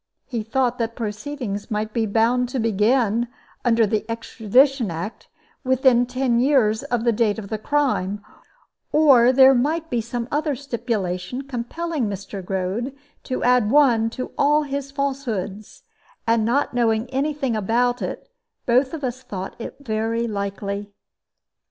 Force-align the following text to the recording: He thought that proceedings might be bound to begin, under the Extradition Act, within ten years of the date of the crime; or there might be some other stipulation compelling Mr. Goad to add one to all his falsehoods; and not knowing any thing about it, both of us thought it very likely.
He 0.25 0.41
thought 0.41 0.79
that 0.79 0.95
proceedings 0.95 1.69
might 1.69 1.93
be 1.93 2.07
bound 2.07 2.49
to 2.49 2.59
begin, 2.59 3.27
under 3.63 3.85
the 3.85 4.03
Extradition 4.09 4.89
Act, 4.89 5.27
within 5.63 6.07
ten 6.07 6.39
years 6.39 6.81
of 6.81 7.03
the 7.03 7.11
date 7.11 7.37
of 7.37 7.49
the 7.49 7.59
crime; 7.59 8.25
or 8.91 9.31
there 9.31 9.53
might 9.53 9.91
be 9.91 10.01
some 10.01 10.27
other 10.31 10.55
stipulation 10.55 11.43
compelling 11.43 12.07
Mr. 12.09 12.43
Goad 12.43 12.95
to 13.25 13.43
add 13.43 13.69
one 13.69 14.09
to 14.09 14.31
all 14.39 14.63
his 14.63 14.89
falsehoods; 14.89 15.83
and 16.25 16.43
not 16.43 16.73
knowing 16.73 17.07
any 17.11 17.31
thing 17.31 17.55
about 17.55 18.01
it, 18.01 18.27
both 18.65 18.95
of 18.95 19.03
us 19.03 19.21
thought 19.21 19.53
it 19.59 19.75
very 19.83 20.25
likely. 20.27 20.89